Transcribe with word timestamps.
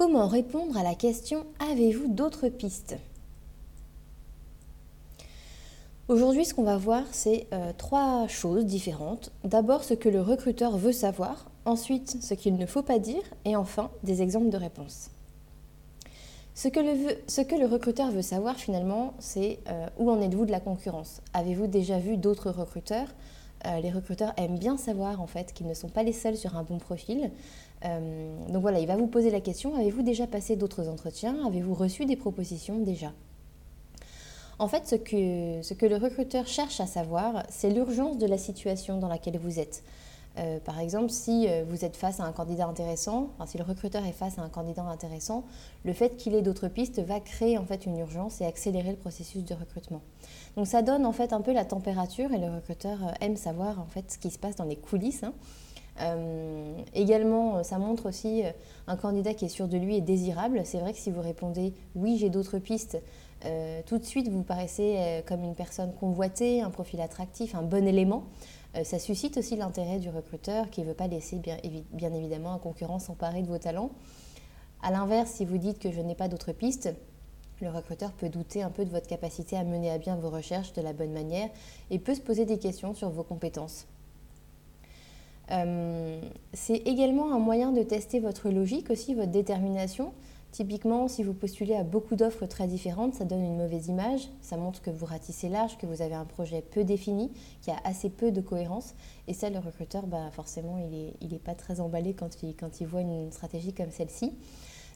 Comment 0.00 0.28
répondre 0.28 0.78
à 0.78 0.82
la 0.82 0.94
question 0.94 1.44
Avez-vous 1.58 2.08
d'autres 2.08 2.48
pistes? 2.48 2.96
Aujourd'hui, 6.08 6.46
ce 6.46 6.54
qu'on 6.54 6.62
va 6.62 6.78
voir, 6.78 7.02
c'est 7.12 7.46
euh, 7.52 7.74
trois 7.76 8.26
choses 8.26 8.64
différentes. 8.64 9.30
D'abord, 9.44 9.84
ce 9.84 9.92
que 9.92 10.08
le 10.08 10.22
recruteur 10.22 10.78
veut 10.78 10.92
savoir, 10.92 11.50
ensuite, 11.66 12.16
ce 12.22 12.32
qu'il 12.32 12.56
ne 12.56 12.64
faut 12.64 12.80
pas 12.80 12.98
dire, 12.98 13.20
et 13.44 13.56
enfin, 13.56 13.90
des 14.02 14.22
exemples 14.22 14.48
de 14.48 14.56
réponses. 14.56 15.10
Ce 16.54 16.68
que 16.68 16.80
le, 16.80 17.66
recruteur 17.66 18.10
veut 18.10 18.22
savoir 18.22 18.56
finalement, 18.56 19.12
c'est 19.18 19.58
euh, 19.68 19.86
où 19.98 20.10
en 20.10 20.22
êtes-vous 20.22 20.46
de 20.46 20.50
la 20.50 20.60
concurrence? 20.60 21.20
Avez-vous 21.34 21.66
déjà 21.66 21.98
vu 21.98 22.16
d'autres 22.16 22.48
recruteurs? 22.48 23.08
Euh, 23.66 23.80
Les 23.80 23.90
recruteurs 23.90 24.32
aiment 24.38 24.58
bien 24.58 24.78
savoir 24.78 25.20
en 25.20 25.26
fait 25.26 25.52
qu'ils 25.52 25.66
ne 25.66 25.74
sont 25.74 25.90
pas 25.90 26.04
les 26.04 26.14
seuls 26.14 26.38
sur 26.38 26.56
un 26.56 26.62
bon 26.62 26.78
profil. 26.78 27.30
Euh, 27.84 28.46
donc 28.48 28.62
voilà, 28.62 28.78
il 28.78 28.86
va 28.86 28.96
vous 28.96 29.06
poser 29.06 29.30
la 29.30 29.40
question, 29.40 29.74
avez-vous 29.74 30.02
déjà 30.02 30.26
passé 30.26 30.56
d'autres 30.56 30.88
entretiens? 30.88 31.46
Avez-vous 31.46 31.74
reçu 31.74 32.04
des 32.04 32.16
propositions 32.16 32.78
déjà? 32.78 33.12
En 34.58 34.68
fait, 34.68 34.86
ce 34.86 34.94
que, 34.96 35.86
le 35.86 35.96
recruteur 35.96 36.46
cherche 36.46 36.80
à 36.80 36.86
savoir, 36.86 37.44
c'est 37.48 37.70
l'urgence 37.70 38.18
de 38.18 38.26
la 38.26 38.36
situation 38.36 38.98
dans 38.98 39.08
laquelle 39.08 39.38
vous 39.38 39.58
êtes. 39.58 39.82
Euh, 40.38 40.60
par 40.60 40.78
exemple, 40.78 41.10
si 41.10 41.48
euh, 41.48 41.64
vous 41.66 41.84
êtes 41.84 41.96
face 41.96 42.20
à 42.20 42.24
un 42.24 42.32
candidat 42.32 42.66
intéressant, 42.66 43.30
si 43.46 43.58
le 43.58 43.64
recruteur 43.64 44.04
est 44.04 44.12
face 44.12 44.38
à 44.38 44.42
un 44.42 44.48
candidat 44.48 44.82
intéressant, 44.82 45.44
le 45.84 45.92
fait 45.92 46.16
qu'il 46.16 46.34
ait 46.34 46.42
d'autres 46.42 46.68
pistes 46.68 47.00
va 47.00 47.20
créer 47.20 47.58
en 47.58 47.64
fait 47.64 47.86
une 47.86 47.98
urgence 47.98 48.40
et 48.40 48.44
accélérer 48.44 48.90
le 48.90 48.96
processus 48.96 49.44
de 49.44 49.54
recrutement. 49.54 50.02
Donc 50.56 50.66
ça 50.66 50.82
donne 50.82 51.06
en 51.06 51.12
fait 51.12 51.32
un 51.32 51.40
peu 51.40 51.52
la 51.52 51.64
température 51.64 52.32
et 52.32 52.38
le 52.38 52.54
recruteur 52.54 52.98
aime 53.20 53.36
savoir 53.36 53.80
en 53.80 53.86
fait 53.86 54.12
ce 54.12 54.18
qui 54.18 54.30
se 54.30 54.38
passe 54.38 54.56
dans 54.56 54.64
les 54.64 54.76
coulisses. 54.76 55.24
Hein. 55.24 55.32
Euh, 56.00 56.82
également, 56.94 57.62
ça 57.62 57.78
montre 57.78 58.06
aussi 58.06 58.44
euh, 58.44 58.50
un 58.86 58.96
candidat 58.96 59.34
qui 59.34 59.44
est 59.44 59.48
sûr 59.48 59.68
de 59.68 59.76
lui 59.76 59.96
et 59.96 60.00
désirable. 60.00 60.62
C'est 60.64 60.78
vrai 60.78 60.92
que 60.92 60.98
si 60.98 61.10
vous 61.10 61.20
répondez 61.20 61.74
oui, 61.94 62.16
j'ai 62.18 62.30
d'autres 62.30 62.58
pistes, 62.58 63.00
euh, 63.44 63.80
tout 63.86 63.98
de 63.98 64.04
suite 64.04 64.28
vous 64.28 64.42
paraissez 64.42 65.22
comme 65.26 65.44
une 65.44 65.54
personne 65.54 65.92
convoitée, 65.94 66.62
un 66.62 66.70
profil 66.70 67.00
attractif, 67.00 67.54
un 67.54 67.62
bon 67.62 67.86
élément. 67.86 68.24
ça 68.84 68.98
suscite 68.98 69.36
aussi 69.38 69.56
l'intérêt 69.56 69.98
du 69.98 70.10
recruteur 70.10 70.68
qui 70.70 70.82
ne 70.82 70.86
veut 70.86 70.94
pas 70.94 71.06
laisser 71.06 71.38
bien, 71.38 71.56
bien, 71.92 72.12
évidemment 72.12 72.52
un 72.52 72.58
concurrent 72.58 72.98
s'emparer 72.98 73.42
de 73.42 73.48
vos 73.48 73.58
talents. 73.58 73.90
A 74.82 74.90
l'inverse, 74.90 75.30
si 75.30 75.44
vous 75.44 75.58
dites 75.58 75.78
que 75.78 75.90
je 75.90 76.00
n'ai 76.00 76.14
pas 76.14 76.28
d'autres 76.28 76.52
pistes, 76.52 76.94
le 77.60 77.70
recruteur 77.70 78.12
peut 78.12 78.28
douter 78.28 78.62
un 78.62 78.70
peu 78.70 78.84
de 78.84 78.90
votre 78.90 79.06
capacité 79.06 79.56
à 79.56 79.64
mener 79.64 79.90
à 79.90 79.98
bien 79.98 80.16
vos 80.16 80.30
recherches 80.30 80.72
de 80.74 80.82
la 80.82 80.92
bonne 80.92 81.12
manière 81.12 81.48
et 81.90 81.98
peut 81.98 82.14
se 82.14 82.20
poser 82.20 82.46
des 82.46 82.58
questions 82.58 82.94
sur 82.94 83.10
vos 83.10 83.24
compétences. 83.24 83.86
Euh, 85.50 86.20
c'est 86.52 86.76
également 86.76 87.32
un 87.32 87.38
moyen 87.38 87.72
de 87.72 87.82
tester 87.82 88.20
votre 88.20 88.50
logique 88.50 88.90
aussi, 88.90 89.14
votre 89.14 89.30
détermination. 89.30 90.12
Typiquement, 90.52 91.06
si 91.06 91.22
vous 91.22 91.32
postulez 91.32 91.76
à 91.76 91.84
beaucoup 91.84 92.16
d'offres 92.16 92.46
très 92.46 92.66
différentes, 92.66 93.14
ça 93.14 93.24
donne 93.24 93.44
une 93.44 93.56
mauvaise 93.56 93.86
image. 93.86 94.28
Ça 94.40 94.56
montre 94.56 94.82
que 94.82 94.90
vous 94.90 95.06
ratissez 95.06 95.48
large, 95.48 95.78
que 95.78 95.86
vous 95.86 96.02
avez 96.02 96.14
un 96.14 96.24
projet 96.24 96.60
peu 96.60 96.82
défini, 96.82 97.30
qui 97.62 97.70
a 97.70 97.76
assez 97.84 98.10
peu 98.10 98.32
de 98.32 98.40
cohérence. 98.40 98.94
Et 99.28 99.32
ça, 99.32 99.48
le 99.48 99.60
recruteur, 99.60 100.06
bah, 100.06 100.30
forcément, 100.32 100.76
il 101.20 101.28
n'est 101.28 101.38
pas 101.38 101.54
très 101.54 101.80
emballé 101.80 102.14
quand 102.14 102.42
il, 102.42 102.56
quand 102.56 102.80
il 102.80 102.88
voit 102.88 103.00
une 103.00 103.30
stratégie 103.30 103.72
comme 103.72 103.92
celle-ci. 103.92 104.32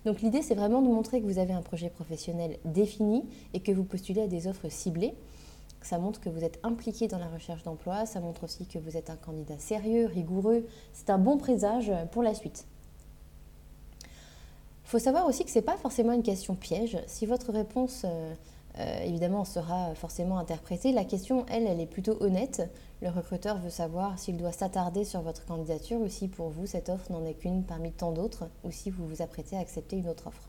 Donc 0.04 0.20
l'idée, 0.22 0.42
c'est 0.42 0.56
vraiment 0.56 0.82
de 0.82 0.88
montrer 0.88 1.20
que 1.20 1.26
vous 1.26 1.38
avez 1.38 1.52
un 1.52 1.62
projet 1.62 1.88
professionnel 1.88 2.58
défini 2.64 3.24
et 3.54 3.60
que 3.60 3.70
vous 3.70 3.84
postulez 3.84 4.22
à 4.22 4.26
des 4.26 4.48
offres 4.48 4.68
ciblées. 4.68 5.14
Ça 5.84 5.98
montre 5.98 6.20
que 6.20 6.30
vous 6.30 6.42
êtes 6.42 6.58
impliqué 6.62 7.08
dans 7.08 7.18
la 7.18 7.28
recherche 7.28 7.62
d'emploi, 7.62 8.06
ça 8.06 8.20
montre 8.20 8.44
aussi 8.44 8.66
que 8.66 8.78
vous 8.78 8.96
êtes 8.96 9.10
un 9.10 9.16
candidat 9.16 9.58
sérieux, 9.58 10.06
rigoureux. 10.06 10.66
C'est 10.94 11.10
un 11.10 11.18
bon 11.18 11.36
présage 11.36 11.92
pour 12.10 12.22
la 12.22 12.34
suite. 12.34 12.66
Il 14.84 14.90
faut 14.90 14.98
savoir 14.98 15.26
aussi 15.26 15.44
que 15.44 15.50
ce 15.50 15.58
n'est 15.58 15.64
pas 15.64 15.76
forcément 15.76 16.12
une 16.12 16.22
question 16.22 16.54
piège. 16.54 16.98
Si 17.06 17.26
votre 17.26 17.52
réponse, 17.52 18.02
euh, 18.04 18.34
euh, 18.78 19.02
évidemment, 19.04 19.44
sera 19.44 19.94
forcément 19.94 20.38
interprétée, 20.38 20.92
la 20.92 21.04
question, 21.04 21.46
elle, 21.48 21.66
elle 21.66 21.80
est 21.80 21.86
plutôt 21.86 22.16
honnête. 22.20 22.62
Le 23.02 23.08
recruteur 23.08 23.58
veut 23.58 23.70
savoir 23.70 24.18
s'il 24.18 24.36
doit 24.36 24.52
s'attarder 24.52 25.04
sur 25.04 25.22
votre 25.22 25.44
candidature 25.46 26.00
ou 26.00 26.08
si 26.08 26.28
pour 26.28 26.50
vous, 26.50 26.66
cette 26.66 26.90
offre 26.90 27.10
n'en 27.12 27.24
est 27.24 27.34
qu'une 27.34 27.64
parmi 27.64 27.92
tant 27.92 28.12
d'autres 28.12 28.48
ou 28.62 28.70
si 28.70 28.90
vous 28.90 29.06
vous 29.06 29.22
apprêtez 29.22 29.56
à 29.56 29.60
accepter 29.60 29.96
une 29.96 30.08
autre 30.08 30.28
offre. 30.28 30.48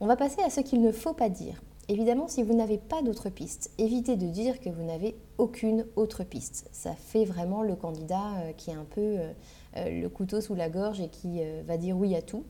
On 0.00 0.06
va 0.06 0.16
passer 0.16 0.42
à 0.42 0.50
ce 0.50 0.60
qu'il 0.60 0.80
ne 0.80 0.92
faut 0.92 1.14
pas 1.14 1.28
dire. 1.28 1.60
Évidemment, 1.90 2.28
si 2.28 2.44
vous 2.44 2.54
n'avez 2.54 2.78
pas 2.78 3.02
d'autres 3.02 3.30
pistes, 3.30 3.72
évitez 3.76 4.16
de 4.16 4.28
dire 4.28 4.60
que 4.60 4.70
vous 4.70 4.84
n'avez 4.84 5.16
aucune 5.38 5.86
autre 5.96 6.22
piste. 6.22 6.68
Ça 6.70 6.94
fait 6.94 7.24
vraiment 7.24 7.64
le 7.64 7.74
candidat 7.74 8.36
euh, 8.36 8.52
qui 8.52 8.70
est 8.70 8.74
un 8.74 8.86
peu 8.88 9.00
euh, 9.00 9.32
euh, 9.76 10.00
le 10.00 10.08
couteau 10.08 10.40
sous 10.40 10.54
la 10.54 10.68
gorge 10.68 11.00
et 11.00 11.08
qui 11.08 11.40
va 11.66 11.76
dire 11.76 11.98
oui 11.98 12.14
à 12.14 12.22
tout, 12.22 12.44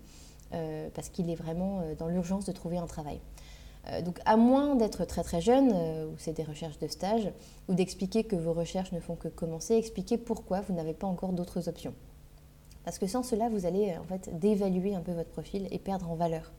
parce 0.94 1.08
qu'il 1.08 1.30
est 1.30 1.36
vraiment 1.36 1.80
dans 1.96 2.08
l'urgence 2.08 2.44
de 2.44 2.52
trouver 2.52 2.76
un 2.76 2.86
travail. 2.86 3.20
donc 4.04 4.18
à 4.26 4.36
moins 4.36 4.74
d'être 4.74 5.04
très 5.06 5.22
très 5.22 5.40
jeune, 5.40 5.70
ou 5.70 6.14
c'est 6.18 6.32
des 6.32 6.42
recherches 6.42 6.78
de 6.78 6.88
stage, 6.88 7.30
ou 7.68 7.74
d'expliquer 7.74 8.24
que 8.24 8.36
vos 8.36 8.52
recherches 8.52 8.92
ne 8.92 9.00
font 9.00 9.16
que 9.16 9.28
commencer, 9.28 9.74
expliquez 9.76 10.18
pourquoi 10.18 10.60
vous 10.60 10.74
n'avez 10.74 10.92
pas 10.92 11.06
encore 11.06 11.32
d'autres 11.32 11.68
options. 11.68 11.94
Parce 12.84 12.98
que 12.98 13.06
sans 13.06 13.22
cela, 13.22 13.48
vous 13.48 13.64
allez 13.64 13.96
en 13.96 14.04
fait 14.04 14.38
dévaluer 14.38 14.94
un 14.94 15.00
peu 15.00 15.12
votre 15.12 15.30
profil 15.30 15.68
et 15.70 15.78
perdre 15.78 16.10
en 16.10 16.14
valeur. 16.14 16.52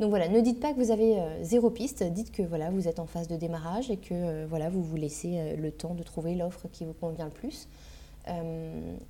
Donc 0.00 0.08
voilà, 0.08 0.28
ne 0.28 0.40
dites 0.40 0.60
pas 0.60 0.72
que 0.72 0.78
vous 0.78 0.92
avez 0.92 1.20
euh, 1.20 1.44
zéro 1.44 1.68
piste, 1.68 2.02
dites 2.02 2.32
que 2.32 2.42
voilà, 2.42 2.70
vous 2.70 2.88
êtes 2.88 3.00
en 3.00 3.06
phase 3.06 3.28
de 3.28 3.36
démarrage 3.36 3.90
et 3.90 3.98
que 3.98 4.14
euh, 4.14 4.46
voilà, 4.48 4.70
vous 4.70 4.82
vous 4.82 4.96
laissez 4.96 5.36
euh, 5.36 5.56
le 5.56 5.70
temps 5.70 5.92
de 5.94 6.02
trouver 6.02 6.34
l'offre 6.34 6.68
qui 6.72 6.86
vous 6.86 6.94
convient 6.94 7.26
le 7.26 7.30
plus. 7.30 7.68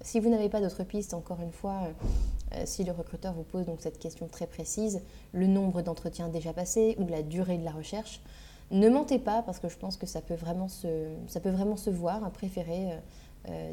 si 0.02 0.18
vous 0.18 0.30
n'avez 0.30 0.48
pas 0.48 0.60
d'autres 0.60 0.82
pistes, 0.82 1.14
encore 1.14 1.40
une 1.42 1.52
fois, 1.52 1.88
si 2.64 2.84
le 2.84 2.92
recruteur 2.92 3.34
vous 3.34 3.42
pose 3.42 3.66
donc 3.66 3.82
cette 3.82 3.98
question 3.98 4.26
très 4.28 4.46
précise, 4.46 5.00
le 5.32 5.46
nombre 5.46 5.82
d'entretiens 5.82 6.28
déjà 6.28 6.52
passés 6.52 6.96
ou 6.98 7.06
la 7.06 7.22
durée 7.22 7.58
de 7.58 7.64
la 7.64 7.72
recherche, 7.72 8.20
ne 8.70 8.88
mentez 8.88 9.18
pas 9.18 9.42
parce 9.42 9.58
que 9.58 9.68
je 9.68 9.76
pense 9.76 9.96
que 9.96 10.06
ça 10.06 10.22
peut 10.22 10.34
vraiment 10.34 10.68
se, 10.68 11.90
voir, 11.90 12.24
à 12.24 12.30
préférer 12.30 12.98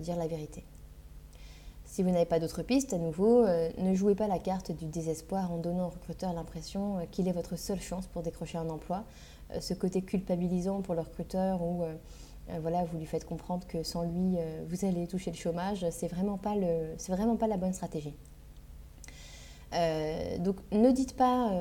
dire 0.01 0.17
la 0.17 0.27
vérité. 0.27 0.63
Si 1.87 2.03
vous 2.03 2.11
n'avez 2.11 2.25
pas 2.25 2.39
d'autres 2.39 2.63
pistes, 2.63 2.91
à 2.91 2.97
nouveau, 2.97 3.45
euh, 3.45 3.69
ne 3.77 3.95
jouez 3.95 4.13
pas 4.13 4.27
la 4.27 4.39
carte 4.39 4.73
du 4.73 4.85
désespoir 4.85 5.51
en 5.53 5.57
donnant 5.57 5.85
au 5.85 5.89
recruteur 5.89 6.33
l'impression 6.33 6.97
euh, 6.97 7.01
qu'il 7.09 7.29
est 7.29 7.31
votre 7.31 7.55
seule 7.55 7.79
chance 7.79 8.07
pour 8.07 8.23
décrocher 8.23 8.57
un 8.57 8.69
emploi. 8.69 9.05
Euh, 9.51 9.61
ce 9.61 9.73
côté 9.73 10.01
culpabilisant 10.01 10.81
pour 10.81 10.95
le 10.95 11.01
recruteur 11.01 11.63
où 11.63 11.85
voilà, 12.61 12.85
vous 12.85 12.97
lui 12.97 13.05
faites 13.05 13.25
comprendre 13.25 13.67
que 13.67 13.83
sans 13.83 14.03
lui, 14.03 14.37
vous 14.69 14.85
allez 14.85 15.05
toucher 15.05 15.31
le 15.31 15.35
chômage, 15.35 15.85
c'est 15.91 16.07
vraiment, 16.07 16.39
vraiment 17.09 17.35
pas 17.35 17.47
la 17.47 17.57
bonne 17.57 17.73
stratégie. 17.73 18.15
donc 20.39 20.55
ne 20.71 20.89
dites 20.91 21.13
pas 21.17 21.51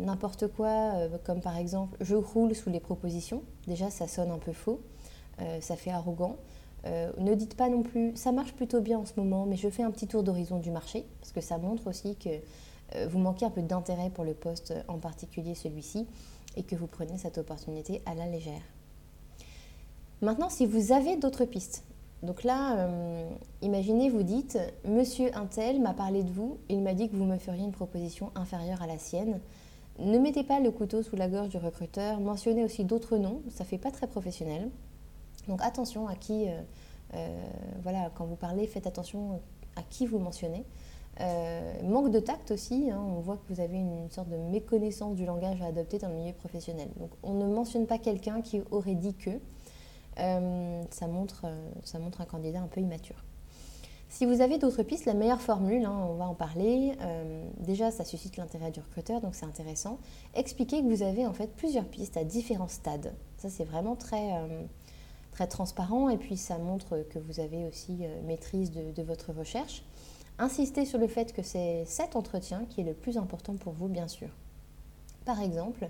n'importe 0.00 0.48
quoi, 0.48 0.94
comme 1.22 1.40
par 1.40 1.56
exemple 1.56 1.96
je 2.00 2.16
roule 2.16 2.56
sous 2.56 2.70
les 2.70 2.80
propositions. 2.80 3.44
Déjà, 3.68 3.88
ça 3.88 4.08
sonne 4.08 4.32
un 4.32 4.38
peu 4.38 4.52
faux, 4.52 4.80
ça 5.60 5.76
fait 5.76 5.92
arrogant. 5.92 6.38
Euh, 6.84 7.12
ne 7.18 7.34
dites 7.34 7.56
pas 7.56 7.68
non 7.68 7.82
plus, 7.82 8.16
ça 8.16 8.32
marche 8.32 8.52
plutôt 8.54 8.80
bien 8.80 8.98
en 8.98 9.04
ce 9.04 9.12
moment, 9.16 9.46
mais 9.46 9.56
je 9.56 9.68
fais 9.68 9.82
un 9.82 9.90
petit 9.90 10.08
tour 10.08 10.22
d'horizon 10.22 10.58
du 10.58 10.70
marché, 10.70 11.06
parce 11.20 11.32
que 11.32 11.40
ça 11.40 11.58
montre 11.58 11.86
aussi 11.86 12.16
que 12.16 12.30
euh, 12.96 13.06
vous 13.08 13.18
manquez 13.18 13.46
un 13.46 13.50
peu 13.50 13.62
d'intérêt 13.62 14.10
pour 14.10 14.24
le 14.24 14.34
poste, 14.34 14.74
en 14.88 14.98
particulier 14.98 15.54
celui-ci, 15.54 16.06
et 16.56 16.64
que 16.64 16.74
vous 16.74 16.88
prenez 16.88 17.18
cette 17.18 17.38
opportunité 17.38 18.02
à 18.04 18.14
la 18.14 18.26
légère. 18.26 18.62
Maintenant, 20.22 20.48
si 20.48 20.66
vous 20.66 20.92
avez 20.92 21.16
d'autres 21.16 21.44
pistes, 21.44 21.84
donc 22.22 22.44
là, 22.44 22.76
euh, 22.78 23.28
imaginez, 23.62 24.08
vous 24.08 24.22
dites, 24.22 24.58
Monsieur 24.84 25.36
Intel 25.36 25.80
m'a 25.80 25.94
parlé 25.94 26.22
de 26.22 26.30
vous, 26.30 26.58
il 26.68 26.80
m'a 26.80 26.94
dit 26.94 27.08
que 27.08 27.16
vous 27.16 27.24
me 27.24 27.38
feriez 27.38 27.64
une 27.64 27.72
proposition 27.72 28.30
inférieure 28.36 28.80
à 28.82 28.86
la 28.86 28.98
sienne. 28.98 29.40
Ne 29.98 30.18
mettez 30.18 30.44
pas 30.44 30.60
le 30.60 30.70
couteau 30.70 31.02
sous 31.02 31.16
la 31.16 31.28
gorge 31.28 31.48
du 31.48 31.58
recruteur, 31.58 32.20
mentionnez 32.20 32.64
aussi 32.64 32.84
d'autres 32.84 33.18
noms, 33.18 33.42
ça 33.50 33.64
fait 33.64 33.78
pas 33.78 33.90
très 33.90 34.06
professionnel. 34.06 34.70
Donc 35.48 35.60
attention 35.62 36.08
à 36.08 36.14
qui, 36.14 36.48
euh, 36.48 36.60
euh, 37.14 37.44
voilà, 37.82 38.10
quand 38.14 38.24
vous 38.24 38.36
parlez, 38.36 38.66
faites 38.66 38.86
attention 38.86 39.40
à 39.76 39.82
qui 39.82 40.06
vous 40.06 40.18
mentionnez. 40.18 40.64
Euh, 41.20 41.82
manque 41.82 42.10
de 42.10 42.20
tact 42.20 42.52
aussi, 42.52 42.90
hein, 42.90 42.98
on 42.98 43.20
voit 43.20 43.36
que 43.36 43.52
vous 43.52 43.60
avez 43.60 43.76
une, 43.76 44.10
sorte 44.10 44.30
de 44.30 44.36
méconnaissance 44.36 45.14
du 45.14 45.26
langage 45.26 45.60
à 45.60 45.66
adopter 45.66 45.98
dans 45.98 46.08
le 46.08 46.14
milieu 46.14 46.32
professionnel. 46.32 46.88
Donc 46.96 47.10
on 47.22 47.34
ne 47.34 47.46
mentionne 47.46 47.86
pas 47.86 47.98
quelqu'un 47.98 48.40
qui 48.40 48.62
aurait 48.70 48.94
dit 48.94 49.14
que. 49.14 49.30
ça, 50.16 51.06
montre, 51.08 51.44
un 51.44 52.24
candidat 52.24 52.60
un 52.60 52.66
peu 52.66 52.80
immature. 52.80 53.24
Si 54.08 54.26
vous 54.26 54.42
avez 54.42 54.58
d'autres 54.58 54.82
pistes, 54.82 55.06
la 55.06 55.14
meilleure 55.14 55.40
formule, 55.40 55.86
hein, 55.86 56.06
on 56.10 56.14
va 56.14 56.26
en 56.26 56.34
parler. 56.34 56.92
Déjà, 57.58 57.90
ça 57.90 58.04
suscite 58.04 58.36
l'intérêt 58.36 58.70
du 58.70 58.80
recruteur, 58.80 59.22
donc 59.22 59.34
c'est 59.34 59.46
intéressant. 59.46 59.98
Expliquez 60.34 60.82
que 60.82 60.86
vous 60.86 61.02
avez 61.02 61.26
en 61.26 61.32
fait 61.32 61.50
plusieurs 61.56 61.86
pistes 61.86 62.18
à 62.18 62.24
différents 62.24 62.68
stades. 62.68 63.14
Ça, 63.38 63.48
c'est 63.48 63.64
vraiment 63.64 63.96
très, 63.96 64.32
très 65.32 65.46
transparent 65.46 66.08
et 66.08 66.16
puis 66.16 66.36
ça 66.36 66.58
montre 66.58 67.04
que 67.10 67.18
vous 67.18 67.40
avez 67.40 67.64
aussi 67.66 67.98
euh, 68.02 68.22
maîtrise 68.22 68.70
de, 68.70 69.02
votre 69.02 69.32
recherche. 69.32 69.82
Insistez 70.38 70.84
sur 70.84 70.98
le 70.98 71.08
fait 71.08 71.32
que 71.32 71.42
c'est 71.42 71.84
cet 71.86 72.16
entretien 72.16 72.64
qui 72.68 72.80
est 72.80 72.84
le 72.84 72.94
plus 72.94 73.18
important 73.18 73.54
pour 73.56 73.72
vous, 73.72 73.88
bien 73.88 74.08
sûr. 74.08 74.28
Par 75.24 75.40
exemple, 75.40 75.88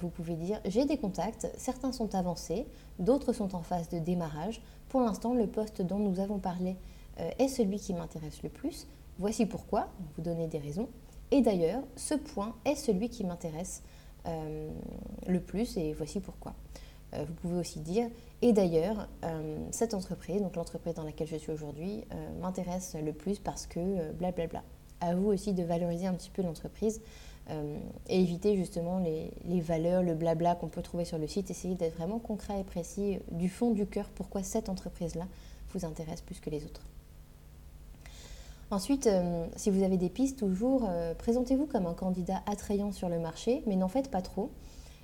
vous 0.00 0.10
pouvez 0.10 0.36
dire 0.36 0.60
j'ai 0.64 0.84
des 0.84 0.96
contacts, 0.96 1.50
certains 1.56 1.90
sont 1.90 2.14
avancés, 2.14 2.68
d'autres 3.00 3.32
sont 3.32 3.56
en 3.56 3.62
phase 3.62 3.88
de 3.88 3.98
démarrage. 3.98 4.62
Pour 4.88 5.00
l'instant, 5.00 5.34
le 5.34 5.48
poste 5.48 5.82
dont 5.82 5.98
nous 5.98 6.20
avons 6.20 6.38
parlé 6.38 6.76
euh, 7.20 7.30
est 7.38 7.48
celui 7.48 7.78
qui 7.78 7.92
m'intéresse 7.92 8.42
le 8.42 8.48
plus. 8.48 8.86
Voici 9.18 9.44
pourquoi, 9.46 9.88
vous 10.16 10.22
donnez 10.22 10.48
des 10.48 10.58
raisons. 10.58 10.88
Et 11.30 11.42
d'ailleurs, 11.42 11.82
ce 11.96 12.14
point 12.14 12.54
est 12.64 12.74
celui 12.74 13.08
qui 13.08 13.24
m'intéresse 13.24 13.82
euh, 14.26 14.70
le 15.26 15.40
plus 15.40 15.76
et 15.76 15.92
voici 15.92 16.20
pourquoi. 16.20 16.54
Euh, 17.14 17.24
vous 17.26 17.34
pouvez 17.34 17.58
aussi 17.58 17.80
dire, 17.80 18.08
et 18.40 18.52
d'ailleurs, 18.52 19.08
cette 19.70 19.94
entreprise, 19.94 20.42
donc 20.42 20.56
l'entreprise 20.56 20.94
dans 20.94 21.04
laquelle 21.04 21.28
je 21.28 21.36
suis 21.36 21.52
aujourd'hui, 21.52 22.02
m'intéresse 22.40 22.96
le 23.00 23.12
plus 23.12 23.38
parce 23.38 23.66
que 23.66 24.10
blablabla. 24.12 24.64
À 25.00 25.14
vous 25.14 25.28
aussi 25.28 25.52
de 25.52 25.62
valoriser 25.62 26.06
un 26.06 26.14
petit 26.14 26.30
peu 26.30 26.42
l'entreprise 26.42 27.00
et 28.08 28.20
éviter 28.20 28.56
justement 28.56 28.98
les, 28.98 29.60
valeurs, 29.60 30.02
le 30.02 30.14
blabla 30.14 30.56
qu'on 30.56 30.66
peut 30.66 30.82
trouver 30.82 31.04
sur 31.04 31.18
le 31.18 31.28
site. 31.28 31.52
Essayez 31.52 31.76
d'être 31.76 31.94
vraiment 31.94 32.18
concret 32.18 32.58
et 32.58 32.64
précis 32.64 33.20
du 33.30 33.48
fond 33.48 33.70
du 33.70 33.86
cœur 33.86 34.08
pourquoi 34.12 34.42
cette 34.42 34.68
entreprise-là 34.68 35.28
vous 35.72 35.84
intéresse 35.84 36.20
plus 36.20 36.40
que 36.40 36.50
les 36.50 36.64
autres. 36.64 36.82
Ensuite, 38.72 39.06
euh, 39.06 39.46
si 39.54 39.70
vous 39.70 39.82
avez 39.82 39.98
des 39.98 40.08
pistes, 40.08 40.38
toujours, 40.38 40.86
euh, 40.88 41.12
présentez-vous 41.12 41.66
comme 41.66 41.84
un 41.84 41.92
candidat 41.92 42.42
attrayant 42.46 42.90
sur 42.90 43.10
le 43.10 43.18
marché, 43.18 43.62
mais 43.66 43.76
n'en 43.76 43.88
faites 43.88 44.10
pas 44.10 44.22
trop. 44.22 44.50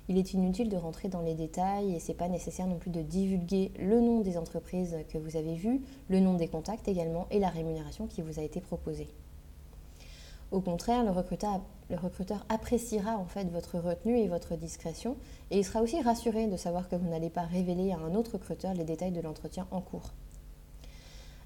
Il 0.09 0.17
est 0.17 0.33
inutile 0.33 0.69
de 0.69 0.75
rentrer 0.75 1.07
dans 1.07 1.21
les 1.21 1.35
détails 1.35 1.93
et 1.93 1.99
c'est 1.99 2.15
pas 2.15 2.27
nécessaire 2.27 2.65
non 2.65 2.79
plus 2.79 2.89
de 2.89 3.03
divulguer 3.03 3.71
le 3.77 4.01
nom 4.01 4.21
des 4.21 4.39
entreprises 4.39 4.97
que 5.07 5.19
vous 5.19 5.37
avez 5.37 5.53
vues, 5.53 5.83
le 6.09 6.19
nom 6.19 6.33
des 6.33 6.47
contacts 6.47 6.87
également 6.87 7.27
et 7.29 7.37
la 7.37 7.49
rémunération 7.49 8.07
qui 8.07 8.23
vous 8.23 8.39
a 8.39 8.41
été 8.41 8.59
proposée. 8.59 9.07
Au 10.51 10.61
contraire, 10.61 11.03
le 11.03 11.11
recruteur, 11.11 12.43
appréciera 12.49 13.17
en 13.17 13.25
fait 13.25 13.47
votre 13.51 13.77
retenue 13.77 14.17
et 14.17 14.27
votre 14.27 14.55
discrétion 14.55 15.15
et 15.51 15.59
il 15.59 15.63
sera 15.63 15.83
aussi 15.83 16.01
rassuré 16.01 16.47
de 16.47 16.57
savoir 16.57 16.89
que 16.89 16.95
vous 16.95 17.07
n'allez 17.07 17.29
pas 17.29 17.43
révéler 17.43 17.91
à 17.91 17.99
un 17.99 18.15
autre 18.15 18.31
recruteur 18.33 18.73
les 18.73 18.85
détails 18.85 19.11
de 19.11 19.21
l'entretien 19.21 19.67
en 19.69 19.79
cours. 19.79 20.11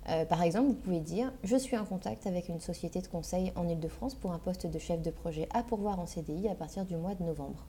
Euh, 0.07 0.24
par 0.24 0.42
exemple, 0.42 0.68
vous 0.68 0.74
pouvez 0.74 1.01
dire 1.01 1.33
Je 1.44 1.57
suis 1.57 1.75
en 1.75 1.83
contact 1.83 2.27
avec 2.27 2.48
une 2.48 2.62
société 2.62 3.01
de 3.01 3.07
conseil 3.07 3.51
en 3.57 3.68
Ile-de-France 3.68 4.15
pour 4.15 4.31
un 4.31 4.39
poste 4.39 4.68
de 4.68 4.80
chef 4.80 5.01
de 5.01 5.12
projet 5.12 5.50
à 5.54 5.63
pourvoir 5.63 6.00
en 6.00 6.06
CDI 6.06 6.48
à 6.48 6.56
partir 6.56 6.86
du 6.86 6.95
mois 6.95 7.15
de 7.15 7.24
novembre. 7.24 7.65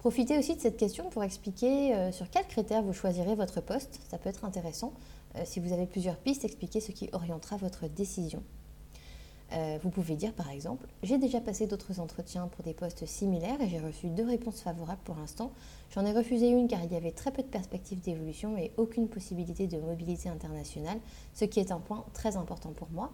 Profitez 0.00 0.38
aussi 0.38 0.56
de 0.56 0.60
cette 0.62 0.78
question 0.78 1.10
pour 1.10 1.24
expliquer 1.24 1.94
euh, 1.94 2.10
sur 2.10 2.30
quels 2.30 2.46
critères 2.46 2.82
vous 2.82 2.94
choisirez 2.94 3.34
votre 3.34 3.60
poste. 3.60 4.00
Ça 4.08 4.16
peut 4.16 4.30
être 4.30 4.46
intéressant. 4.46 4.94
Euh, 5.36 5.42
si 5.44 5.60
vous 5.60 5.74
avez 5.74 5.84
plusieurs 5.84 6.16
pistes, 6.16 6.42
expliquez 6.42 6.80
ce 6.80 6.90
qui 6.90 7.10
orientera 7.12 7.58
votre 7.58 7.86
décision. 7.86 8.42
Euh, 9.52 9.78
vous 9.82 9.90
pouvez 9.90 10.16
dire 10.16 10.32
par 10.32 10.48
exemple, 10.48 10.86
j'ai 11.02 11.18
déjà 11.18 11.42
passé 11.42 11.66
d'autres 11.66 12.00
entretiens 12.00 12.46
pour 12.46 12.64
des 12.64 12.72
postes 12.72 13.04
similaires 13.04 13.60
et 13.60 13.68
j'ai 13.68 13.78
reçu 13.78 14.08
deux 14.08 14.24
réponses 14.24 14.62
favorables 14.62 15.02
pour 15.04 15.16
l'instant. 15.16 15.52
J'en 15.90 16.06
ai 16.06 16.12
refusé 16.12 16.48
une 16.48 16.66
car 16.66 16.82
il 16.82 16.90
y 16.90 16.96
avait 16.96 17.12
très 17.12 17.30
peu 17.30 17.42
de 17.42 17.48
perspectives 17.48 18.00
d'évolution 18.00 18.56
et 18.56 18.72
aucune 18.78 19.06
possibilité 19.06 19.66
de 19.66 19.76
mobilité 19.76 20.30
internationale, 20.30 20.98
ce 21.34 21.44
qui 21.44 21.60
est 21.60 21.72
un 21.72 21.80
point 21.80 22.06
très 22.14 22.38
important 22.38 22.70
pour 22.70 22.88
moi. 22.90 23.12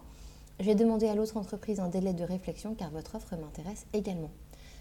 J'ai 0.61 0.73
demandé 0.73 1.09
à 1.09 1.15
l'autre 1.15 1.35
entreprise 1.35 1.81
un 1.81 1.89
délai 1.89 2.13
de 2.13 2.23
réflexion 2.23 2.75
car 2.75 2.91
votre 2.91 3.15
offre 3.15 3.35
m'intéresse 3.35 3.87
également. 3.91 4.31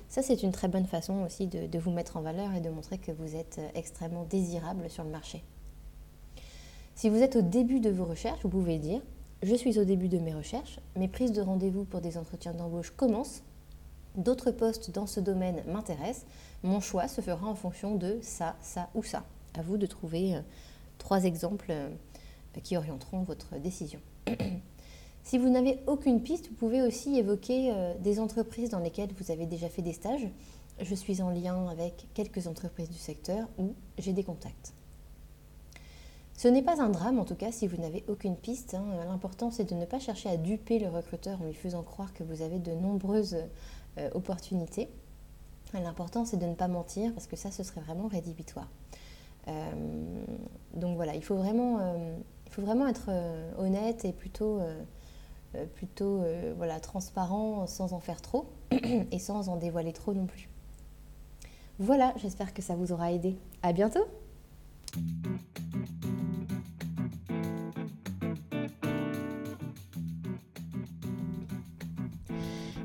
Ça, 0.09 0.23
c'est 0.23 0.43
une 0.43 0.53
très 0.53 0.69
bonne 0.69 0.87
façon 0.87 1.25
aussi 1.25 1.47
de, 1.47 1.79
vous 1.79 1.91
mettre 1.91 2.17
en 2.17 2.23
valeur 2.23 2.55
et 2.55 2.61
de 2.61 2.71
montrer 2.71 2.99
que 2.99 3.13
vous 3.13 3.35
êtes 3.35 3.59
euh, 3.59 3.69
extrêmement 3.75 4.25
désirable 4.25 4.89
sur 4.89 5.05
le 5.05 5.11
marché. 5.11 5.43
Si 6.95 7.11
vous 7.11 7.23
êtes 7.23 7.37
au 7.37 7.43
début 7.43 7.81
de 7.81 7.91
vos 7.91 8.05
recherches, 8.05 8.41
vous 8.43 8.49
pouvez 8.49 8.79
dire 8.79 9.03
je 9.43 9.55
suis 9.55 9.79
au 9.79 9.85
début 9.85 10.09
de 10.09 10.19
mes 10.19 10.33
recherches, 10.33 10.81
mes 10.97 11.09
prises 11.09 11.33
de 11.33 11.43
rendez-vous 11.43 11.85
pour 11.85 12.01
des 12.01 12.17
entretiens 12.17 12.55
d'embauche 12.55 12.91
commencent, 12.91 13.43
d'autres 14.17 14.51
postes 14.51 14.91
dans 14.91 15.07
ce 15.07 15.21
domaine 15.21 15.63
m'intéressent, 15.67 16.25
mon 16.63 16.81
choix 16.81 17.07
se 17.07 17.21
fera 17.21 17.47
en 17.47 17.55
fonction 17.55 17.97
de 17.97 18.19
ça, 18.23 18.57
ça 18.63 18.89
ou 18.95 19.03
ça. 19.03 19.25
À 19.59 19.63
vous 19.63 19.77
de 19.77 19.87
trouver 19.87 20.37
euh, 20.37 20.41
trois 20.99 21.25
exemples 21.25 21.67
euh, 21.71 21.91
qui 22.63 22.77
orienteront 22.77 23.23
votre 23.25 23.59
décision. 23.59 24.01
si 25.27 25.39
vous 25.39 25.49
n'avez 25.49 25.81
aucune 25.89 26.23
piste, 26.23 26.49
vous 26.51 26.55
pouvez 26.55 26.83
aussi 26.83 27.19
évoquer 27.19 27.73
euh, 27.73 27.95
des 27.99 28.21
entreprises 28.21 28.71
dans 28.71 28.79
lesquelles 28.79 29.11
vous 29.19 29.33
avez 29.33 29.45
déjà 29.45 29.69
fait 29.69 29.83
des 29.83 29.93
stages. 29.93 30.29
Je 30.81 30.95
suis 30.95 31.21
en 31.21 31.31
lien 31.31 31.67
avec 31.67 32.07
quelques 32.15 32.47
entreprises 32.47 32.89
du 32.89 32.97
secteur 32.97 33.49
ou 33.59 33.75
j'ai 33.99 34.13
des 34.13 34.23
contacts. 34.23 34.73
Ce 36.35 36.47
n'est 36.47 36.63
pas 36.63 36.81
un 36.81 36.91
drame, 36.91 37.19
en 37.19 37.25
tout 37.25 37.35
cas, 37.35 37.51
si 37.51 37.67
vous 37.67 37.77
n'avez 37.77 38.05
aucune 38.07 38.37
piste. 38.37 38.75
Hein. 38.75 38.85
L'important, 39.09 39.51
c'est 39.51 39.65
de 39.65 39.75
ne 39.75 39.85
pas 39.85 39.99
chercher 39.99 40.29
à 40.29 40.37
duper 40.37 40.79
le 40.79 40.89
recruteur 40.89 41.43
en 41.43 41.47
lui 41.47 41.55
faisant 41.55 41.83
croire 41.83 42.15
que 42.15 42.23
vous 42.23 42.43
avez 42.43 42.61
de 42.61 42.71
nombreuses 42.71 43.37
euh, 43.99 44.09
opportunités. 44.15 44.89
L'important, 45.75 46.25
c'est 46.25 46.37
de 46.37 46.47
ne 46.47 46.55
pas 46.55 46.69
mentir, 46.69 47.13
parce 47.15 47.27
que 47.27 47.35
ça, 47.35 47.51
ce 47.51 47.65
serait 47.65 47.81
vraiment 47.81 48.07
rédhibitoire. 48.07 48.69
Euh, 49.49 49.53
donc 50.75 50.95
voilà, 50.95 51.17
il 51.17 51.25
faut 51.25 51.37
vraiment, 51.37 51.81
il 52.47 52.53
faut 52.53 52.63
vraiment 52.63 52.87
être 52.87 53.11
honnête 53.59 54.05
et 54.05 54.13
plutôt, 54.13 54.61
plutôt 55.75 56.23
voilà, 56.57 56.81
transparent 56.81 57.67
sans 57.67 57.93
en 57.93 58.01
faire 58.01 58.21
trop 58.21 58.47
et 59.11 59.19
sans 59.19 59.49
en 59.49 59.57
dévoiler 59.57 59.93
trop 59.93 60.15
non 60.15 60.27
plus. 60.27 60.49
Voilà, 61.79 62.15
j'espère 62.17 62.55
que 62.55 62.63
ça 62.63 62.75
vous 62.75 62.93
aura 62.93 63.13
aidé. 63.13 63.37
À 63.63 63.73
bientôt! 63.73 64.07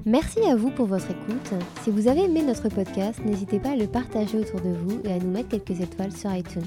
Merci 0.06 0.42
à 0.42 0.56
vous 0.56 0.72
pour 0.72 0.88
votre 0.88 1.12
écoute. 1.12 1.54
Si 1.84 1.92
vous 1.92 2.08
avez 2.08 2.24
aimé 2.24 2.42
notre 2.42 2.70
podcast, 2.70 3.24
n'hésitez 3.24 3.60
pas 3.60 3.72
à 3.72 3.76
le 3.76 3.88
partager 3.88 4.40
autour 4.40 4.60
de 4.60 4.72
vous 4.72 5.00
et 5.06 5.14
à 5.14 5.20
nous 5.20 5.30
mettre 5.30 5.50
quelques 5.50 5.80
étoiles 5.80 6.12
sur 6.12 6.34
iTunes. 6.36 6.64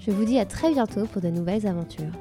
Je 0.00 0.10
vous 0.10 0.24
dis 0.24 0.38
à 0.38 0.46
très 0.46 0.72
bientôt 0.72 1.04
pour 1.04 1.20
de 1.20 1.28
nouvelles 1.28 1.66
aventures. 1.66 2.12